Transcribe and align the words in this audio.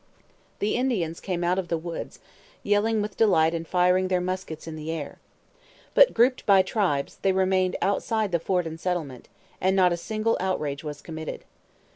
The 0.57 0.73
Indians 0.77 1.19
came 1.19 1.43
out 1.43 1.59
of 1.59 1.67
the 1.67 1.77
woods, 1.77 2.17
yelling 2.63 3.03
with 3.03 3.17
delight 3.17 3.53
and 3.53 3.67
firing 3.67 4.07
their 4.07 4.19
muskets 4.19 4.65
in 4.65 4.75
the 4.75 4.89
air. 4.89 5.19
But, 5.93 6.11
grouped 6.15 6.43
by 6.47 6.63
tribes, 6.63 7.17
they 7.21 7.31
remained 7.31 7.75
outside 7.83 8.31
the 8.31 8.39
fort 8.39 8.65
and 8.65 8.79
settlement, 8.79 9.29
and 9.61 9.75
not 9.75 9.93
a 9.93 9.97
single 9.97 10.37
outrage 10.39 10.83
was 10.83 11.03
committed. 11.03 11.45